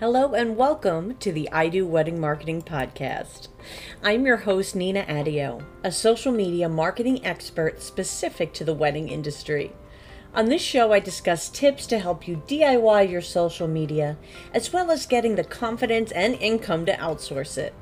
[0.00, 3.46] Hello and welcome to the I Do Wedding Marketing Podcast.
[4.02, 9.70] I'm your host, Nina Adio, a social media marketing expert specific to the wedding industry.
[10.34, 14.18] On this show, I discuss tips to help you DIY your social media,
[14.52, 17.72] as well as getting the confidence and income to outsource it.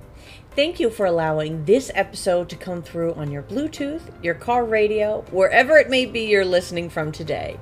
[0.55, 5.25] Thank you for allowing this episode to come through on your Bluetooth, your car radio,
[5.31, 7.59] wherever it may be you're listening from today.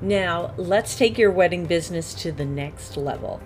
[0.00, 3.42] Now, let's take your wedding business to the next level.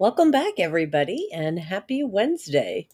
[0.00, 2.88] Welcome back, everybody, and happy Wednesday.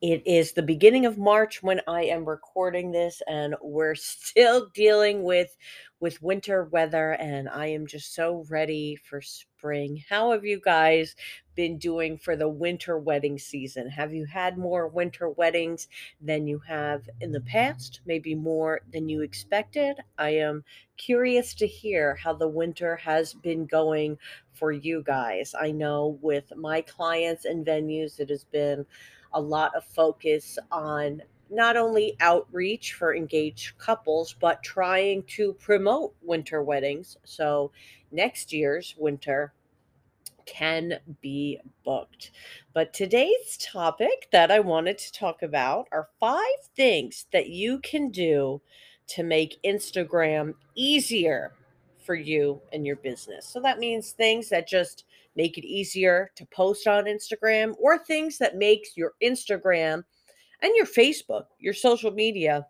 [0.00, 5.24] It is the beginning of March when I am recording this, and we're still dealing
[5.24, 5.56] with
[6.00, 10.04] with winter weather, and I am just so ready for spring.
[10.08, 11.16] How have you guys
[11.56, 13.90] been doing for the winter wedding season?
[13.90, 15.88] Have you had more winter weddings
[16.20, 18.00] than you have in the past?
[18.06, 19.96] Maybe more than you expected?
[20.16, 20.62] I am
[20.96, 24.18] curious to hear how the winter has been going
[24.52, 25.52] for you guys.
[25.60, 28.86] I know with my clients and venues, it has been
[29.32, 36.14] a lot of focus on not only outreach for engaged couples, but trying to promote
[36.22, 37.16] winter weddings.
[37.24, 37.70] So
[38.12, 39.52] next year's winter
[40.44, 42.30] can be booked.
[42.72, 46.42] But today's topic that I wanted to talk about are five
[46.74, 48.60] things that you can do
[49.08, 51.52] to make Instagram easier
[52.04, 53.46] for you and your business.
[53.46, 55.04] So that means things that just
[55.38, 60.02] make it easier to post on Instagram or things that makes your Instagram
[60.60, 62.66] and your Facebook, your social media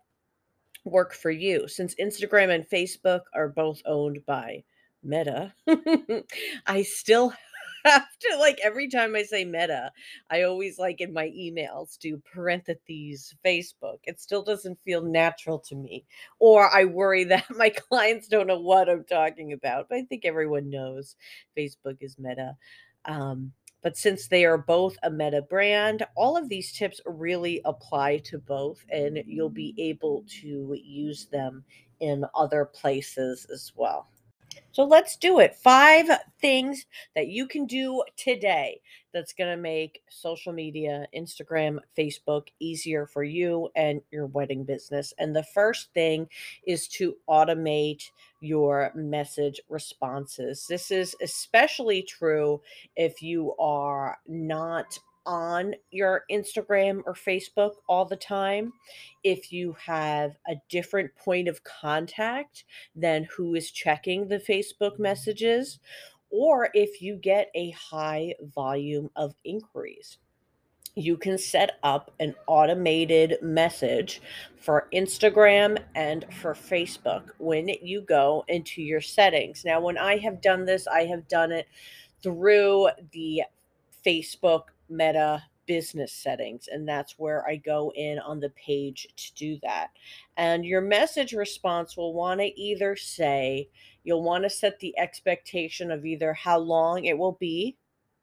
[0.85, 1.67] work for you.
[1.67, 4.63] Since Instagram and Facebook are both owned by
[5.01, 5.51] Meta,
[6.67, 7.33] I still
[7.85, 9.91] have to like every time I say meta,
[10.29, 13.99] I always like in my emails do parentheses Facebook.
[14.03, 16.05] It still doesn't feel natural to me.
[16.39, 19.87] Or I worry that my clients don't know what I'm talking about.
[19.89, 21.15] But I think everyone knows
[21.57, 22.55] Facebook is meta.
[23.05, 28.17] Um, but since they are both a meta brand, all of these tips really apply
[28.25, 31.63] to both, and you'll be able to use them
[32.01, 34.09] in other places as well.
[34.71, 35.55] So let's do it.
[35.55, 38.81] Five things that you can do today
[39.13, 45.13] that's going to make social media, Instagram, Facebook easier for you and your wedding business.
[45.17, 46.29] And the first thing
[46.65, 48.03] is to automate
[48.41, 50.65] your message responses.
[50.69, 52.61] This is especially true
[52.95, 54.97] if you are not
[55.29, 58.73] on your Instagram or Facebook all the time,
[59.23, 62.63] if you have a different point of contact
[62.95, 65.79] than who is checking the Facebook messages,
[66.31, 70.17] or if you get a high volume of inquiries.
[70.95, 74.21] You can set up an automated message
[74.57, 79.63] for Instagram and for Facebook when you go into your settings.
[79.63, 81.67] Now, when I have done this, I have done it
[82.23, 83.43] through the
[84.03, 89.59] Facebook meta business settings and that's where I go in on the page to do
[89.61, 89.91] that.
[90.35, 93.69] And your message response will want to either say
[94.03, 97.77] you'll want to set the expectation of either how long it will be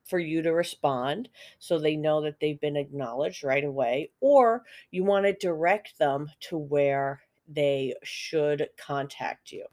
[0.05, 1.29] for you to respond
[1.61, 6.29] so they know that they've been acknowledged right away or you want to direct them
[6.41, 9.67] to where they should contact you.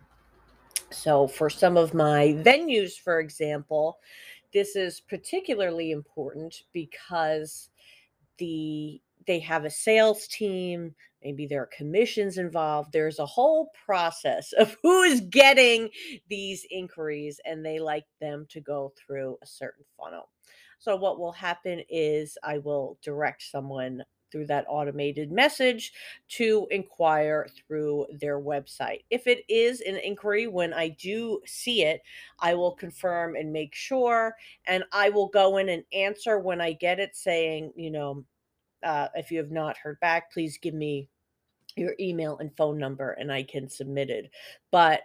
[0.91, 3.97] So for some of my venues for example,
[4.53, 7.69] this is particularly important because
[8.37, 10.93] the they have a sales team
[11.23, 15.89] maybe there are commissions involved there's a whole process of who is getting
[16.29, 20.29] these inquiries and they like them to go through a certain funnel.
[20.79, 24.03] So what will happen is i will direct someone
[24.33, 25.93] through that automated message
[26.27, 29.03] to inquire through their website.
[29.11, 32.01] If it is an inquiry, when I do see it,
[32.39, 34.35] I will confirm and make sure,
[34.65, 38.25] and I will go in and answer when I get it saying, you know,
[38.81, 41.07] uh, if you have not heard back, please give me
[41.75, 44.31] your email and phone number and I can submit it.
[44.71, 45.03] But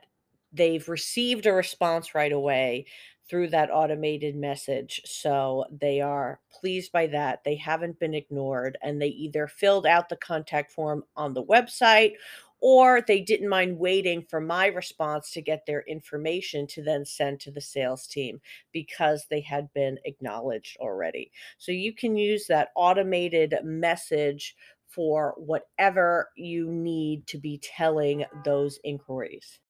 [0.53, 2.87] they've received a response right away
[3.29, 5.03] through that automated message.
[5.05, 7.45] So they are pleased by that.
[7.45, 12.15] They haven't been ignored and they either filled out the contact form on the website
[12.61, 17.39] or they didn't mind waiting for my response to get their information to then send
[17.41, 18.41] to the sales team
[18.73, 21.31] because they had been acknowledged already.
[21.59, 24.57] So you can use that automated message
[24.89, 29.61] for whatever you need to be telling those inquiries.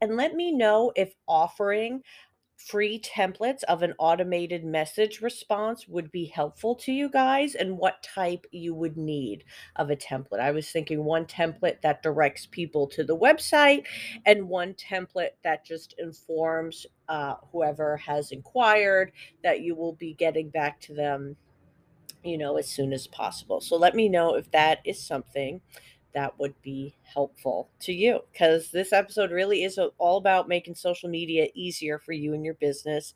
[0.00, 2.02] And let me know if offering
[2.58, 8.02] free templates of an automated message response would be helpful to you guys and what
[8.02, 9.44] type you would need
[9.76, 10.40] of a template.
[10.40, 13.84] I was thinking one template that directs people to the website
[14.26, 19.12] and one template that just informs uh, whoever has inquired
[19.44, 21.36] that you will be getting back to them
[22.24, 25.60] you know as soon as possible so let me know if that is something
[26.14, 31.08] that would be helpful to you because this episode really is all about making social
[31.08, 33.14] media easier for you and your business.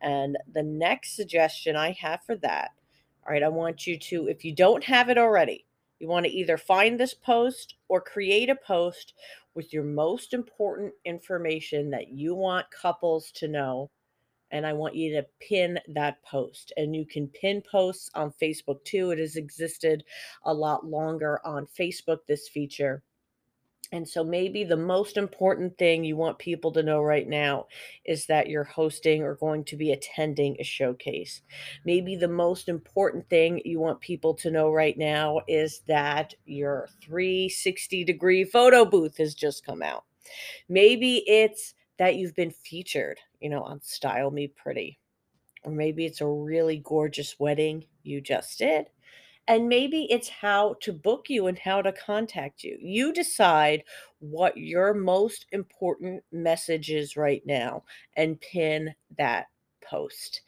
[0.00, 2.72] And the next suggestion I have for that,
[3.26, 5.64] all right, I want you to, if you don't have it already,
[5.98, 9.14] you want to either find this post or create a post
[9.54, 13.90] with your most important information that you want couples to know
[14.54, 16.72] and I want you to pin that post.
[16.76, 19.10] And you can pin posts on Facebook too.
[19.10, 20.04] It has existed
[20.44, 23.02] a lot longer on Facebook, this feature.
[23.90, 27.66] And so, maybe the most important thing you want people to know right now
[28.04, 31.42] is that you're hosting or going to be attending a showcase.
[31.84, 36.88] Maybe the most important thing you want people to know right now is that your
[37.02, 40.04] 360 degree photo booth has just come out.
[40.68, 44.98] Maybe it's that you've been featured, you know, on Style Me Pretty.
[45.64, 48.86] Or maybe it's a really gorgeous wedding you just did.
[49.46, 52.78] And maybe it's how to book you and how to contact you.
[52.80, 53.84] You decide
[54.18, 57.84] what your most important message is right now
[58.16, 59.48] and pin that
[59.82, 60.40] post.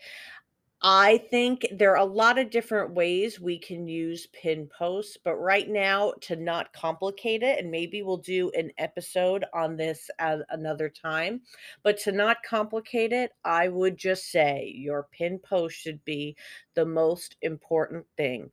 [0.82, 5.36] I think there are a lot of different ways we can use pin posts, but
[5.36, 10.40] right now, to not complicate it, and maybe we'll do an episode on this at
[10.50, 11.40] another time,
[11.82, 16.36] but to not complicate it, I would just say your pin post should be
[16.74, 18.50] the most important thing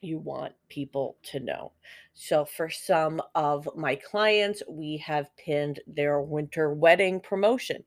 [0.00, 1.72] you want people to know.
[2.12, 7.84] So, for some of my clients, we have pinned their winter wedding promotion,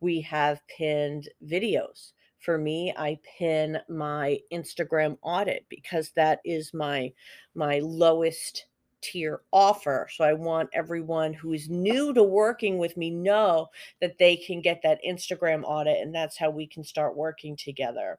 [0.00, 2.12] we have pinned videos
[2.44, 7.12] for me i pin my instagram audit because that is my
[7.54, 8.66] my lowest
[9.00, 13.68] tier offer so i want everyone who is new to working with me know
[14.00, 18.18] that they can get that instagram audit and that's how we can start working together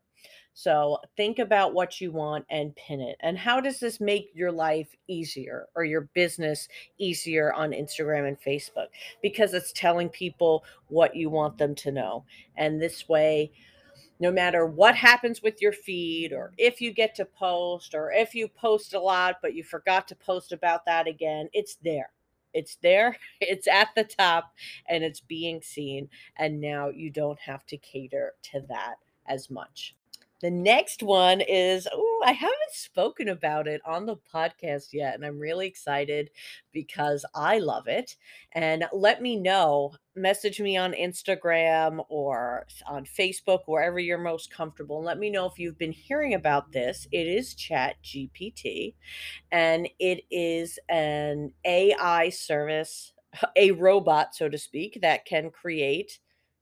[0.57, 3.17] so think about what you want and pin it.
[3.19, 8.39] And how does this make your life easier or your business easier on Instagram and
[8.39, 8.87] Facebook?
[9.21, 12.23] Because it's telling people what you want them to know.
[12.55, 13.51] And this way,
[14.19, 18.33] no matter what happens with your feed or if you get to post or if
[18.33, 22.11] you post a lot but you forgot to post about that again it's there.
[22.53, 24.53] It's there it's at the top
[24.87, 28.95] and it's being seen and now you don't have to cater to that
[29.27, 29.95] as much
[30.45, 35.25] the next one is, oh, I haven't spoken about it on the podcast yet, and
[35.25, 36.29] I'm really excited
[36.71, 38.15] because I love it.
[38.51, 44.97] And let me know, message me on Instagram or on Facebook, wherever you're most comfortable.
[44.97, 47.07] And let me know if you've been hearing about this.
[47.11, 48.93] It is Chat GPT,
[49.51, 53.13] and it is an AI service,
[53.55, 56.19] a robot, so to speak, that can create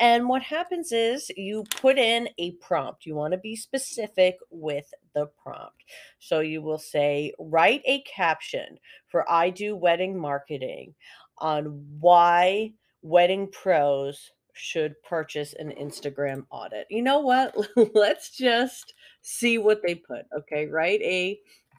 [0.00, 4.92] and what happens is you put in a prompt you want to be specific with
[5.18, 5.84] the prompt
[6.18, 10.94] so you will say write a caption for I Do Wedding Marketing
[11.38, 12.72] on why
[13.02, 16.86] wedding pros should purchase an Instagram audit.
[16.90, 17.56] You know what?
[17.94, 20.26] Let's just see what they put.
[20.36, 21.38] Okay, write a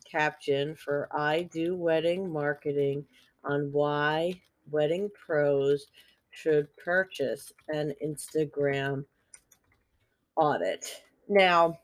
[0.09, 3.05] caption for I Do Wedding Marketing
[3.43, 4.41] on why
[4.71, 5.87] wedding pros
[6.31, 9.03] should purchase an Instagram
[10.35, 11.03] audit.
[11.27, 11.77] Now,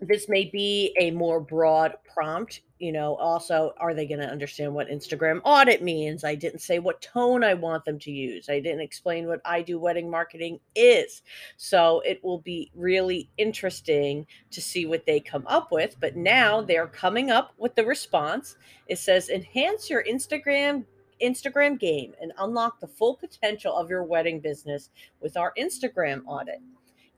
[0.00, 4.74] this may be a more broad prompt you know also are they going to understand
[4.74, 6.24] what instagram audit means?
[6.24, 8.48] I didn't say what tone i want them to use.
[8.48, 11.22] I didn't explain what i do wedding marketing is.
[11.56, 16.62] So it will be really interesting to see what they come up with but now
[16.62, 18.56] they're coming up with the response.
[18.86, 20.84] It says enhance your instagram
[21.22, 24.88] instagram game and unlock the full potential of your wedding business
[25.20, 26.60] with our instagram audit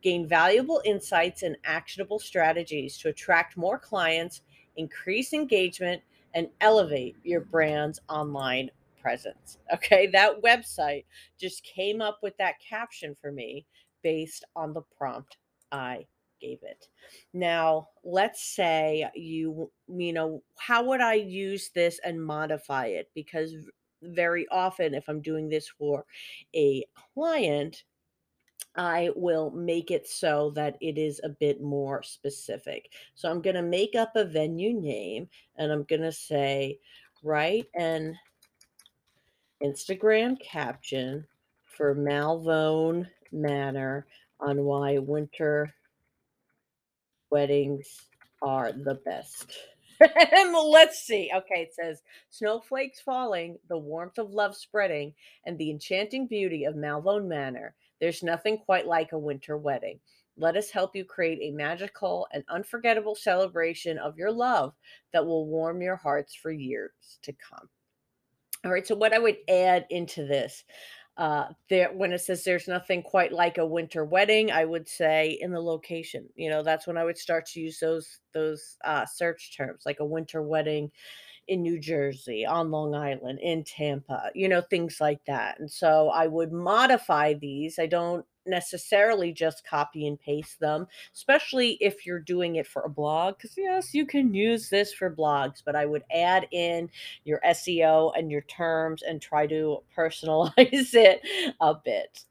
[0.03, 4.43] gain valuable insights and actionable strategies to attract more clients,
[4.77, 6.03] increase engagement,
[6.35, 9.59] and elevate your brand's online presence.
[9.75, 11.05] Okay, that website
[11.39, 13.67] just came up with that caption for me
[14.03, 15.37] based on the prompt
[15.71, 16.07] I
[16.41, 16.89] gave it.
[17.33, 23.11] Now, let's say you, you know, how would I use this and modify it?
[23.15, 23.55] Because
[24.03, 26.05] very often, if I'm doing this for
[26.55, 27.85] a client,
[28.77, 32.91] I will make it so that it is a bit more specific.
[33.15, 36.79] So I'm going to make up a venue name and I'm going to say,
[37.23, 38.19] write an
[39.63, 41.27] Instagram caption
[41.65, 44.07] for Malvone Manor
[44.41, 45.73] on why winter
[47.31, 48.07] weddings
[48.43, 49.53] are the best.
[50.01, 51.31] Let's see.
[51.35, 55.15] Okay, it says snowflakes falling, the warmth of love spreading,
[55.47, 57.75] and the enchanting beauty of Malvone Manor.
[58.03, 60.01] There's nothing quite like a winter wedding.
[60.37, 64.75] Let us help you create a magical and unforgettable celebration of your love
[65.13, 67.69] that will warm your hearts for years to come.
[68.65, 70.65] All right, so what I would add into this,
[71.17, 75.39] uh, there when it says there's nothing quite like a winter wedding, I would say
[75.41, 76.29] in the location.
[76.35, 80.01] You know, that's when I would start to use those those uh, search terms, like
[80.01, 80.91] a winter wedding
[81.49, 85.59] in New Jersey, on Long Island, in Tampa, you know, things like that.
[85.61, 87.79] And so I would modify these.
[87.79, 92.91] I don't necessarily just copy and paste them, especially if you're doing it for a
[92.91, 93.37] blog.
[93.37, 96.89] Because, yes, you can use this for blogs, but I would add in
[97.25, 101.21] your SEO and your terms and try to personalize it
[101.61, 102.25] a bit.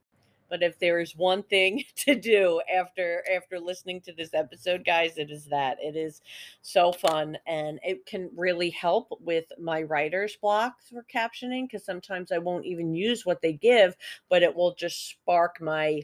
[0.52, 5.18] But if there is one thing to do after after listening to this episode, guys,
[5.18, 5.78] it is that.
[5.82, 6.22] It is
[6.62, 12.34] so fun and it can really help with my writer's blocks for captioning because sometimes
[12.34, 13.96] I won't even use what they give,
[14.30, 16.02] but it will just spark my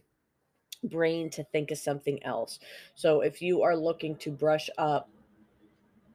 [0.85, 2.59] brain to think of something else.
[2.95, 5.09] So if you are looking to brush up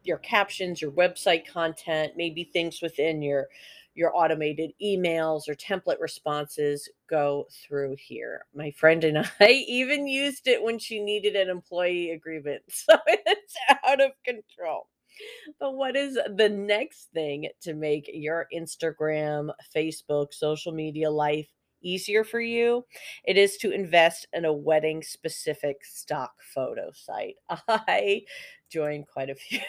[0.05, 3.49] your captions, your website content, maybe things within your
[3.95, 8.47] your automated emails or template responses go through here.
[8.55, 12.63] My friend and I even used it when she needed an employee agreement.
[12.73, 13.57] So it's
[13.87, 14.89] out of control.
[15.61, 21.49] But what is the next thing to make your Instagram, Facebook, social media life
[21.83, 22.85] easier for you,
[23.25, 27.37] it is to invest in a wedding specific stock photo site.
[27.69, 28.23] I
[28.71, 29.61] joined quite a few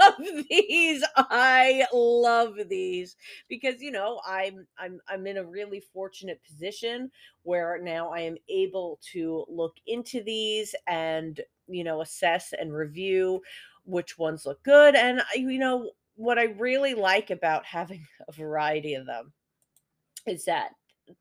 [0.00, 1.02] of these.
[1.16, 3.16] I love these
[3.48, 7.10] because you know, I'm I'm I'm in a really fortunate position
[7.42, 13.42] where now I am able to look into these and, you know, assess and review
[13.84, 18.94] which ones look good and you know what I really like about having a variety
[18.94, 19.32] of them
[20.26, 20.70] is that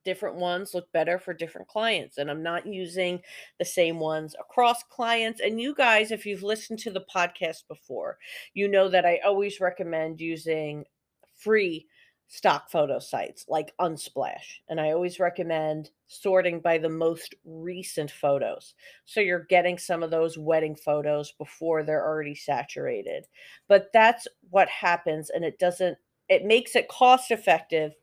[0.04, 3.20] different ones look better for different clients and i'm not using
[3.60, 8.18] the same ones across clients and you guys if you've listened to the podcast before
[8.54, 10.86] you know that i always recommend using
[11.36, 11.86] free
[12.28, 18.76] stock photo sites like unsplash and i always recommend sorting by the most recent photos.
[19.06, 23.26] So you're getting some of those wedding photos before they're already saturated.
[23.68, 25.98] But that's what happens and it doesn't
[26.30, 27.94] it makes it cost effective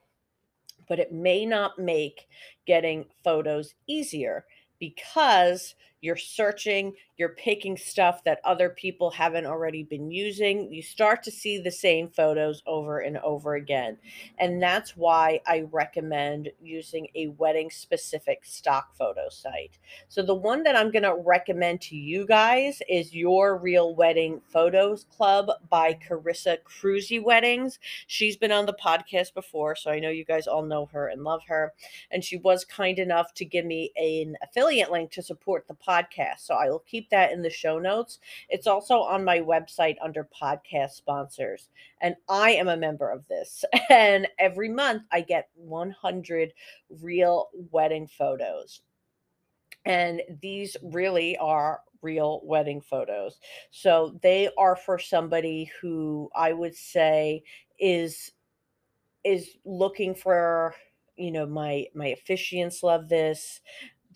[0.90, 2.26] but it may not make
[2.66, 4.44] getting photos easier
[4.80, 10.72] because you're searching, you're picking stuff that other people haven't already been using.
[10.72, 13.98] You start to see the same photos over and over again.
[14.38, 19.78] And that's why I recommend using a wedding specific stock photo site.
[20.08, 24.40] So, the one that I'm going to recommend to you guys is Your Real Wedding
[24.48, 27.78] Photos Club by Carissa Cruzy Weddings.
[28.06, 31.22] She's been on the podcast before, so I know you guys all know her and
[31.22, 31.74] love her.
[32.10, 36.38] And she was kind enough to give me an affiliate link to support the podcast.
[36.38, 38.18] So I will keep that in the show notes.
[38.48, 41.68] It's also on my website under podcast sponsors.
[42.00, 43.64] And I am a member of this.
[43.90, 46.52] And every month I get 100
[47.00, 48.82] real wedding photos.
[49.84, 53.38] And these really are real wedding photos.
[53.70, 57.42] So they are for somebody who I would say
[57.78, 58.32] is
[59.24, 60.74] is looking for
[61.16, 63.60] you know my my officiants love this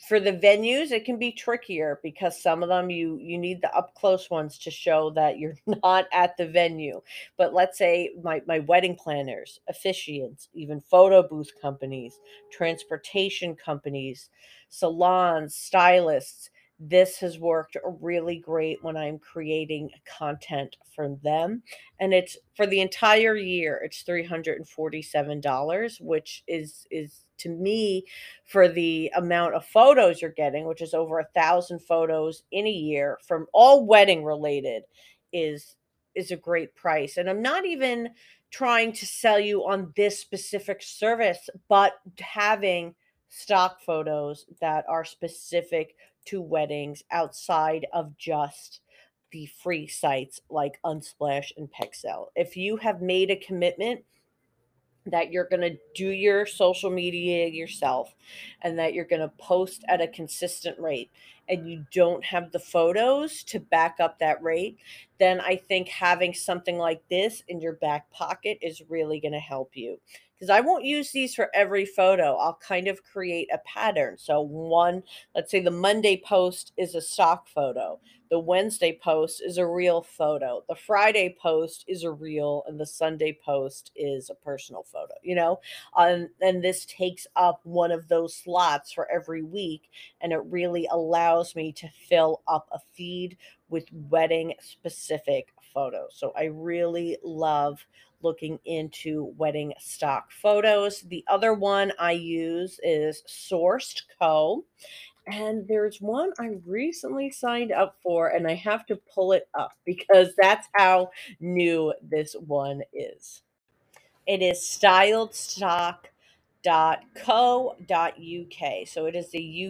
[0.09, 3.73] for the venues it can be trickier because some of them you you need the
[3.77, 7.01] up close ones to show that you're not at the venue.
[7.37, 12.19] But let's say my my wedding planners officiants even photo booth companies
[12.51, 14.31] transportation companies
[14.69, 16.51] salons stylists
[16.81, 21.63] this has worked really great when I'm creating content for them.
[22.01, 28.05] And it's for the entire year, it's $347, which is is to me
[28.45, 32.71] for the amount of photos you're getting, which is over a thousand photos in a
[32.71, 34.83] year from all wedding related,
[35.33, 35.77] is
[36.15, 37.17] is a great price.
[37.17, 38.11] And I'm not even
[38.51, 42.95] trying to sell you on this specific service, but having
[43.29, 48.81] stock photos that are specific to weddings outside of just
[49.33, 52.29] the free sites like Unsplash and Pexels.
[52.37, 54.05] If you have made a commitment
[55.07, 58.15] that you're going to do your social media yourself
[58.63, 61.11] and that you're going to post at a consistent rate
[61.49, 64.79] and you don't have the photos to back up that rate,
[65.19, 69.39] then I think having something like this in your back pocket is really going to
[69.39, 70.01] help you.
[70.35, 72.35] Because I won't use these for every photo.
[72.37, 74.17] I'll kind of create a pattern.
[74.19, 75.05] So, one,
[75.35, 78.01] let's say the Monday post is a stock photo.
[78.31, 80.65] The Wednesday post is a real photo.
[80.69, 85.37] The Friday post is a real, and the Sunday post is a personal photo, you
[85.37, 85.61] know?
[85.97, 89.89] Um, and this takes up one of those slots for every week,
[90.21, 93.37] and it really allows me to fill up a feed
[93.75, 96.11] with wedding specific photos.
[96.15, 97.85] So I really love
[98.23, 101.01] looking into wedding stock photos.
[101.01, 104.65] The other one I use is Sourced Co.
[105.27, 109.73] And there's one I recently signed up for, and I have to pull it up
[109.85, 113.43] because that's how new this one is.
[114.29, 116.11] It is Styled Stock
[116.67, 118.89] uk.
[118.89, 119.69] So it is a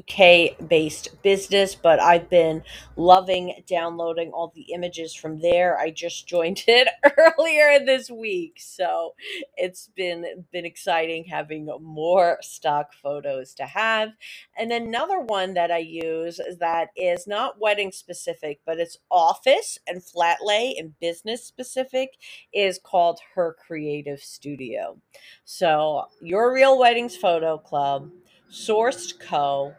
[0.59, 2.63] UK based business, but I've been
[2.97, 5.79] loving downloading all the images from there.
[5.79, 9.15] I just joined it earlier this week, so
[9.57, 14.11] it's been been exciting having more stock photos to have.
[14.59, 20.03] And another one that I use that is not wedding specific, but it's office and
[20.05, 22.11] flat lay and business specific
[22.53, 24.99] is called Her Creative Studio.
[25.45, 28.11] So your real Weddings Photo Club,
[28.53, 29.73] Sourced Co.,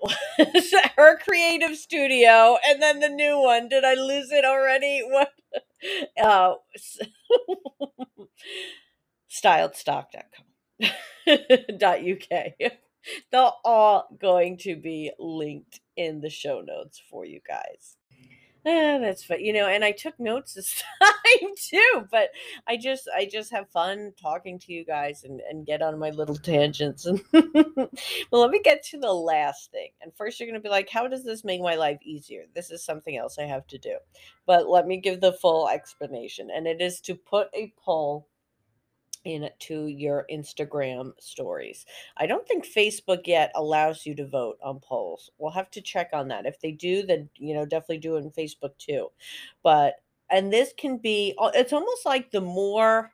[0.96, 3.68] her creative studio, and then the new one.
[3.68, 5.02] Did I lose it already?
[5.10, 5.32] What?
[6.22, 6.54] Uh.
[11.84, 12.28] .uk.
[13.32, 17.96] They're all going to be linked in the show notes for you guys.
[18.64, 22.30] Eh, that's fun, you know, and I took notes this time too, but
[22.68, 26.10] I just I just have fun talking to you guys and, and get on my
[26.10, 27.06] little tangents.
[27.06, 29.90] And well, let me get to the last thing.
[30.00, 32.44] And first you're gonna be like, how does this make my life easier?
[32.54, 33.96] This is something else I have to do.
[34.46, 36.48] But let me give the full explanation.
[36.54, 38.28] And it is to put a poll
[39.24, 41.86] into your Instagram stories.
[42.16, 45.30] I don't think Facebook yet allows you to vote on polls.
[45.38, 46.46] We'll have to check on that.
[46.46, 49.08] If they do, then you know, definitely do it in Facebook too.
[49.62, 49.94] But
[50.30, 53.12] and this can be it's almost like the more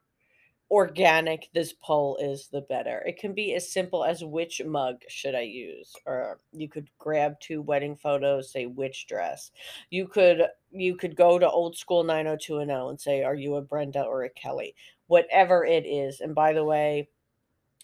[0.70, 3.02] organic this poll is, the better.
[3.06, 5.94] It can be as simple as which mug should I use?
[6.06, 9.50] Or you could grab two wedding photos, say which dress.
[9.90, 13.62] You could you could go to old school 90210 and and say, Are you a
[13.62, 14.74] Brenda or a Kelly?
[15.06, 16.20] Whatever it is.
[16.20, 17.08] And by the way,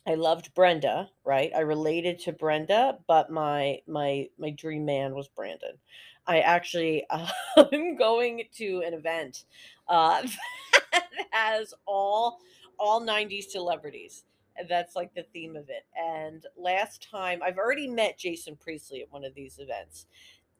[0.06, 1.50] I loved Brenda, right?
[1.56, 5.78] I related to Brenda, but my my my dream man was Brandon.
[6.26, 9.44] I actually uh, I'm going to an event
[9.88, 10.22] uh,
[10.92, 12.40] that has all
[12.78, 14.24] all 90s celebrities.
[14.56, 15.84] And that's like the theme of it.
[16.00, 20.06] And last time, I've already met Jason Priestley at one of these events.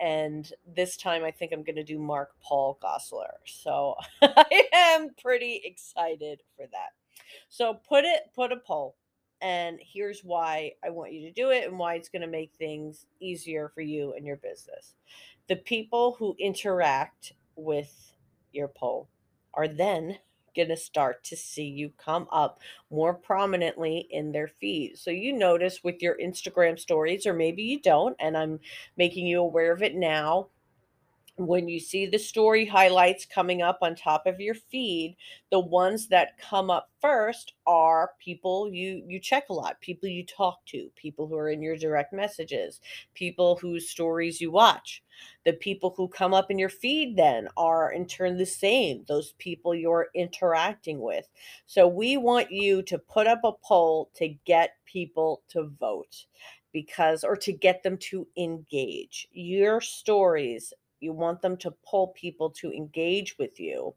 [0.01, 3.39] And this time, I think I'm going to do Mark Paul Gosselaar.
[3.45, 6.91] So I am pretty excited for that.
[7.49, 8.97] So put it, put a poll.
[9.41, 12.53] And here's why I want you to do it and why it's going to make
[12.55, 14.95] things easier for you and your business.
[15.49, 18.15] The people who interact with
[18.53, 19.09] your poll
[19.53, 20.19] are then
[20.55, 24.99] going to start to see you come up more prominently in their feed.
[24.99, 28.61] So you notice with your Instagram stories, or maybe you don't, and I'm
[28.97, 30.49] making you aware of it now
[31.37, 35.17] when you see the story highlights coming up on top of your feed
[35.51, 40.25] the ones that come up first are people you you check a lot people you
[40.25, 42.81] talk to people who are in your direct messages
[43.15, 45.03] people whose stories you watch.
[45.45, 49.33] The people who come up in your feed then are in turn the same those
[49.39, 51.29] people you're interacting with.
[51.67, 56.27] So we want you to put up a poll to get people to vote
[56.73, 59.29] because or to get them to engage.
[59.33, 60.73] Your stories
[61.05, 63.95] you want them to pull people to engage with you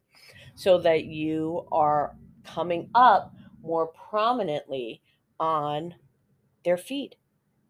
[0.55, 5.01] so that you are coming up more prominently
[5.39, 5.95] on
[6.63, 7.15] their feed.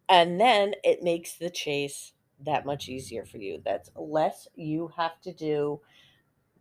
[0.10, 2.13] And then it makes the chase
[2.45, 3.62] that much easier for you.
[3.65, 5.82] That's less you have to do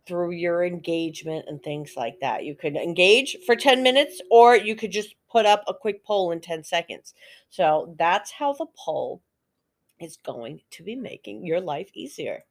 [0.05, 2.45] through your engagement and things like that.
[2.45, 6.31] You could engage for 10 minutes or you could just put up a quick poll
[6.31, 7.13] in 10 seconds.
[7.49, 9.21] So that's how the poll
[9.99, 12.43] is going to be making your life easier.